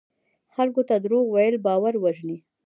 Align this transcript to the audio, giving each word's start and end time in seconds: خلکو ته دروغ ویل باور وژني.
خلکو 0.53 0.81
ته 0.89 0.95
دروغ 1.05 1.25
ویل 1.31 1.55
باور 1.65 1.93
وژني. 1.99 2.37